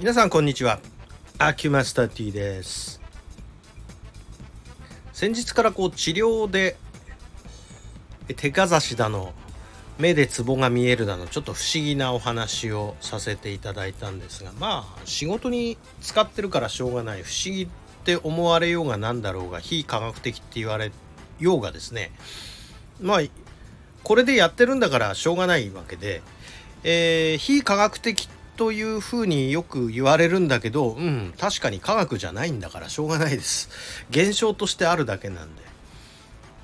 [0.00, 0.80] 皆さんこんにちは。
[1.36, 3.02] アキュマスター T です。
[5.12, 6.78] 先日からこう治療で
[8.34, 9.34] 手かざしだの
[9.98, 17.68] 目でツボが見えるだのちょっと不思議なお話をさせていただいたんですがまあ仕事に使ってるからしょうがない不思議っ
[18.04, 20.92] て思われようが何だろうが非科学的って言われ
[21.40, 22.10] ようがですね。
[23.02, 23.20] まあ
[24.02, 26.22] これでやってるんだからしょうがないわけで、
[26.84, 33.70] えー、非科学的ってというふうによく言われるんだけど、うん、確かに科学じゃないんだからしょうがないです。
[34.10, 35.62] 現象としてあるだけなんで。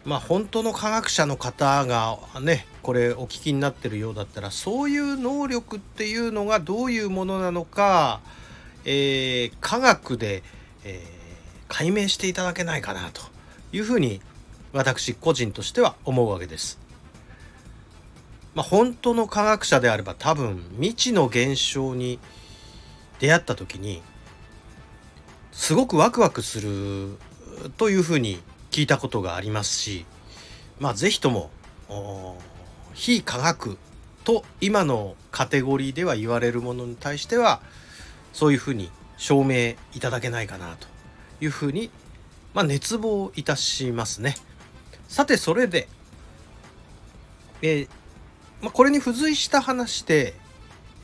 [0.04, 8.20] まあ本当の科学者の方がね、これお聞きになってるようだったら、そういう能力っていうのがどういうものなのか、
[8.84, 10.42] えー、科学で、
[10.84, 13.23] えー、解明していただけないかなと
[13.73, 14.20] いうふうに
[14.74, 16.78] 私個人としては思うわけです。
[18.56, 22.18] まあ、本当の科学者であれば多分未知の現象に
[23.18, 24.02] 出会った時に
[25.52, 27.18] すごくワクワクする
[27.77, 28.40] というふうに
[28.71, 30.07] 聞いたことがありますし
[30.80, 31.51] まあ是非とも
[32.95, 33.77] 非科学
[34.24, 37.60] と今のカテゴリーでは言われるものに対しては
[38.32, 40.88] そういうふうに証明いただけないかなと
[41.43, 41.90] いうふうに、
[42.54, 44.34] まあ、熱望いたしますね。
[45.09, 45.88] さてそれで、
[47.60, 47.88] えー
[48.62, 50.35] まあ、これに付随した話で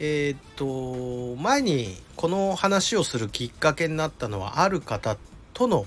[0.05, 5.17] えっ、と前にこの話をするきっかけになったのはある方
[5.55, 5.87] との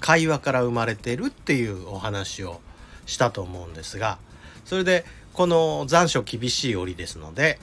[0.00, 2.60] 会話から生まれてるっていうお話を
[3.06, 4.18] したと思うんですが
[4.64, 7.58] それでこの残暑厳しい折ですので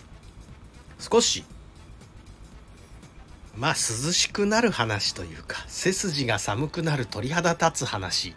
[0.99, 1.45] 少し
[3.55, 3.75] まあ涼
[4.11, 8.35] しくなる話というか背筋が寒くなる鳥肌立つ話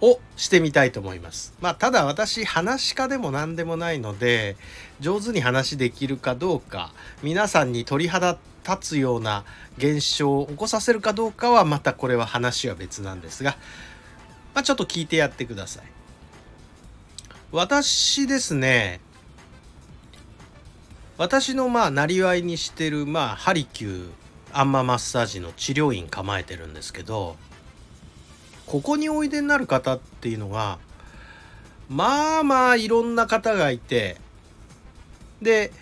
[0.00, 1.54] をしてみたいと思います。
[1.60, 4.56] まあ、ただ私、話し家でも何でもないので、
[5.00, 9.44] 上手に話できるかどうか、皆さんに鳥肌立つような
[9.78, 13.56] 現象を起こさせるかどうかは、またこれは話は別なんですが、
[14.54, 15.84] まあ、ちょっと聞いてやってください。
[17.52, 19.00] 私ですね、
[21.16, 24.10] 私のまあ、なりわいにしてる、まあ、ハリキュー、
[24.52, 27.36] アンママッサージの治療院構えてるんですけど、
[28.66, 30.78] ここにおいでになる方っていうのが
[31.88, 34.16] まあまあいろんな方がいて
[35.40, 35.72] で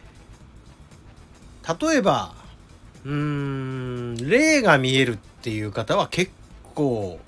[1.80, 2.34] 例えば
[3.04, 6.30] うーん霊が見えるっていう方は結
[6.74, 7.18] 構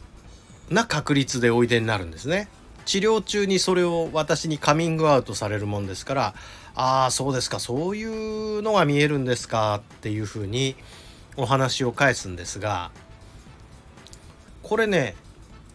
[0.71, 2.49] な確率でおいでになるんですね。
[2.87, 6.35] 治療中にそれを私にカミングアウトされるもんですから
[6.77, 10.77] ああそうですかそういうのが見えるんですかっていうふうに
[11.37, 12.93] お話を返すんですが
[14.63, 15.17] これね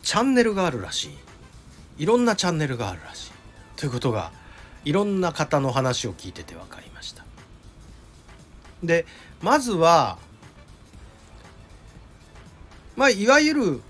[0.04, 2.04] チャンネルがあるらしい。
[2.04, 3.32] いろんなチャンネルがあるらしい。
[3.76, 4.32] ということが
[4.86, 7.26] いろんな方の話を聞いてて分かりました。
[8.84, 9.06] で
[9.42, 10.18] まずは
[12.96, 13.82] まあいわゆる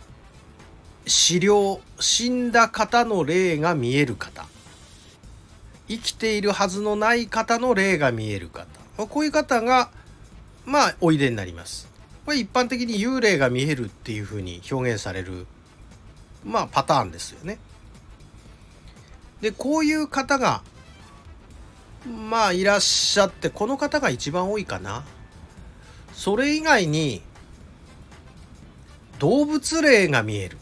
[1.08, 4.46] 死療死んだ方の霊が見える方。
[5.88, 8.68] 生きているはずのない方の霊が見える方。
[8.98, 9.90] こういう方が
[10.66, 11.90] まあおいでになります。
[12.26, 15.48] これ一般的に幽霊が見えるっていうふうに表現される
[16.46, 17.60] まあパターンですよね。
[19.42, 20.62] でこういう方が
[22.30, 25.04] まあいらっしゃってこの方が一番多いかな。
[26.14, 27.22] それ以外に
[29.20, 30.58] 動物霊が見える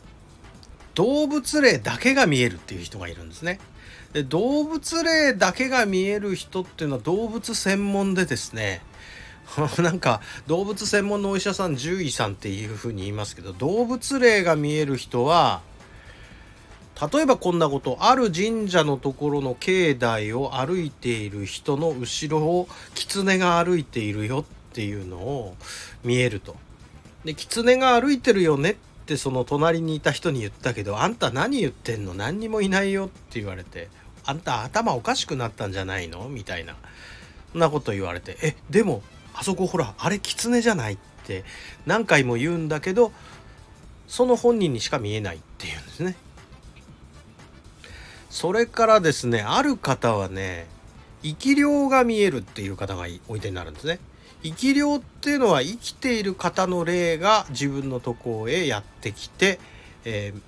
[0.95, 3.59] 動物霊だけが見えるっていう人がいるんですね。
[4.13, 8.81] で動物霊だけが見える人っていうのは動物専門でですね
[9.77, 15.61] なんか動物専門のお医者さん獣医さんっていうふうに言いますけど動物霊が見える人は
[17.13, 25.55] 例えばこんなことある神社のところの境内を歩いている人の後ろを狐が歩いているよっていうのを
[26.03, 26.55] 見えると。
[27.23, 32.13] で狐が歩いてるよねってその隣にいた人に言ったけどあんた何言ってんの？
[32.13, 33.89] 何にもいないよって言われて
[34.25, 36.27] あんた頭おかしくなったんじゃないの？
[36.29, 36.75] みたいな
[37.53, 39.03] そん なこと言われてえでも
[39.33, 41.43] あそこほらあれ狐じゃないって
[41.85, 43.11] 何回も言うんだけど
[44.07, 46.15] その本人にしか見えないっていうんですね。
[48.29, 50.67] それからですねある方はね
[51.23, 53.99] 生き量が見えるっていう方がおいでになるんですね。
[54.41, 59.59] 生き量っていうのは生きている方の霊が自分のとこへやってきて、
[60.05, 60.41] えー、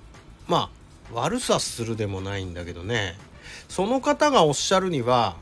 [0.48, 0.70] ま
[1.12, 3.18] あ悪さするでもないんだけどね
[3.68, 5.36] その方がおっしゃるには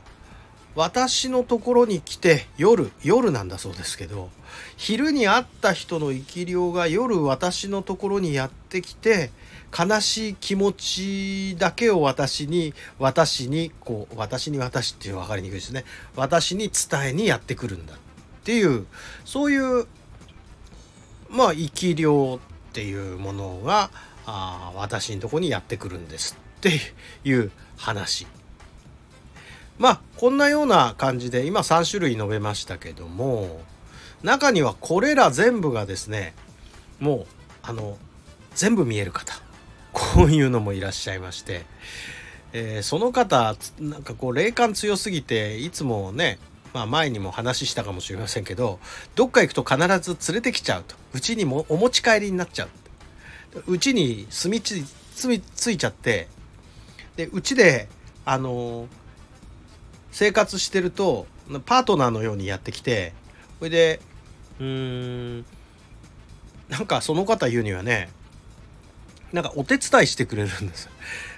[0.75, 4.31] 私のところに来て夜夜なんだそうですけど
[4.77, 9.31] 昼に会った人の生き量が夜私のところにやってきて
[9.77, 15.85] 悲しい気持ちだけを私に私にこう私に私っていう分かりにくいですね
[16.17, 17.99] 私に伝えにやってくるんだっ
[18.45, 18.87] ていう
[19.25, 19.87] そういう
[21.29, 22.41] まあ生き量
[22.71, 23.91] っていうものが
[24.27, 26.71] あ私のとこにやってくるんですって
[27.25, 28.27] いう話。
[29.81, 33.61] まあこんなような感じで今3種類述べましたけども
[34.23, 36.35] 中にはこれら全部がですね
[37.01, 37.27] もう
[37.63, 37.97] あの
[38.55, 39.33] 全部見える方
[39.93, 41.65] こういうのもいらっしゃいまして、
[42.53, 46.39] えー、その方なんかこう霊感強すぎていつもね
[46.75, 48.79] まあ前にも話したかもしれませんけど
[49.15, 50.95] どっか行くと必ず連れてきちゃうと。
[51.13, 52.69] うちにもお持ち帰りになっちゃう。
[53.67, 56.29] うちに住みついちゃって
[57.17, 57.89] でうちで
[58.25, 58.87] あのー、
[60.11, 61.27] 生活してると
[61.67, 63.13] パートナーのようにやってきて
[63.59, 64.01] それで
[64.59, 65.45] うーん。
[66.71, 68.09] なんかその方言うにはね
[69.33, 70.89] なんかお手伝いしてくれるんです。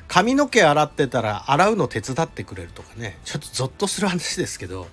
[0.08, 4.86] 髪の毛洗ってたら洗うの手伝ってくれるとかねちょっとゾッとする話ですけど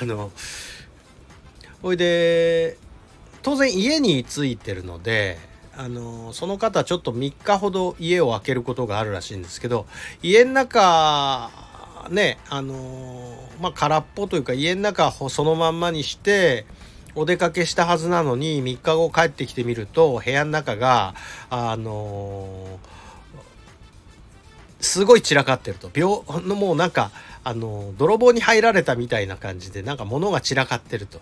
[0.00, 0.30] あの
[1.82, 2.78] ほいで
[3.42, 5.36] 当然家に着いてるので
[5.76, 9.84] あのその方ちょっと3日ほど家を空けることがあるらしいんですけど
[10.22, 11.50] 家の中
[12.08, 16.66] ねあのまあ空っぽというか家の中そのまんまにして
[17.14, 21.14] お出かけしたはずなのに3日後帰ってきてみると部屋の中が
[21.48, 25.90] あのー、すごい散らかってると。
[25.94, 27.10] 病のもうなんか
[27.42, 31.20] あの泥棒に入られたみたいな感じでなんか物が散らかってると。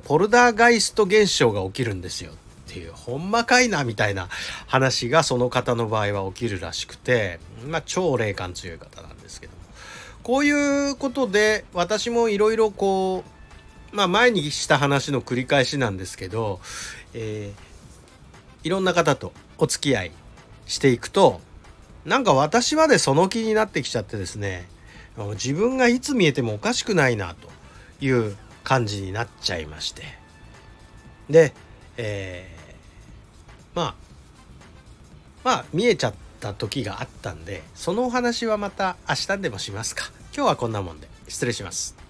[0.00, 2.32] ポルダーガイスト現象が起きるんですよ。
[2.32, 4.28] っていうほんまかいなみたいな
[4.66, 9.21] 話がその方の場合は起きるらしくてまあ超霊感強い方なんです。
[10.22, 13.24] こういうことで私もいろいろこ
[13.92, 16.60] うまあ前にした話の繰り返しなんですけど、
[17.14, 20.12] えー、いろんな方とお付き合い
[20.66, 21.40] していくと
[22.04, 24.66] なんか私までその気になってきちゃってですね
[25.16, 27.48] 自分がいつ見えてもおかしくないなと
[28.04, 30.02] いう感じになっちゃいまして。
[31.28, 31.52] で、
[31.96, 33.94] えー、まあ
[35.44, 36.14] まあ見えちゃっ
[36.50, 40.10] った時があったんでそのお話はまた明日でもしますか。
[40.34, 42.01] 今日はこんなもんで失礼します。